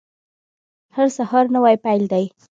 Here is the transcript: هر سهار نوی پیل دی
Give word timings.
هر 0.95 1.07
سهار 1.17 1.45
نوی 1.55 1.75
پیل 1.83 2.03
دی 2.11 2.25